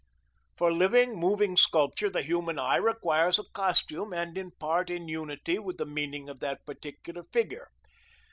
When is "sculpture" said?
1.55-2.09